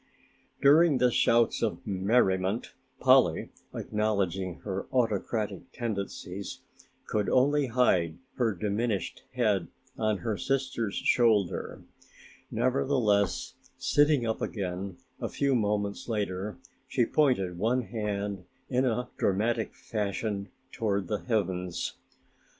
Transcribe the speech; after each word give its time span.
During 0.63 0.97
the 0.97 1.11
shouts 1.11 1.61
of 1.61 1.85
merriment, 1.85 2.73
Polly, 2.99 3.51
acknowledging 3.71 4.61
her 4.61 4.87
autocratic 4.91 5.71
tendencies, 5.73 6.61
could 7.05 7.29
only 7.29 7.67
hide 7.67 8.17
her 8.37 8.55
diminished 8.55 9.21
head 9.35 9.67
on 9.99 10.17
her 10.17 10.37
sister's 10.39 10.95
shoulder; 10.95 11.83
nevertheless, 12.49 13.53
sitting 13.77 14.25
up 14.25 14.41
again 14.41 14.97
a 15.19 15.29
few 15.29 15.53
moments 15.53 16.09
later 16.09 16.57
she 16.87 17.05
pointed 17.05 17.59
one 17.59 17.83
hand 17.83 18.45
in 18.71 18.85
a 18.85 19.09
dramatic 19.17 19.75
fashion 19.75 20.49
toward 20.71 21.09
the 21.09 21.19
heavens. 21.25 21.95